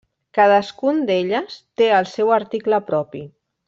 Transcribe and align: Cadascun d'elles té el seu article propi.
Cadascun 0.37 1.03
d'elles 1.11 1.59
té 1.83 1.93
el 2.01 2.11
seu 2.17 2.35
article 2.41 2.85
propi. 2.93 3.27